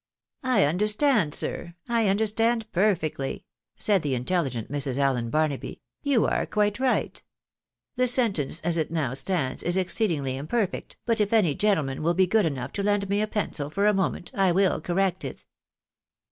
[0.43, 3.45] "I understand, sir, I understand perfectly,"
[3.77, 4.97] said the inteUigent Mrs.
[4.97, 5.79] Allen Barnaby,"
[6.11, 7.21] you are quite right!
[7.97, 12.25] The sentence as it now stands is exceedingly imperfect, but if any gentleman will be
[12.25, 15.45] good enough to lend me a pencil for a moment I will correct it."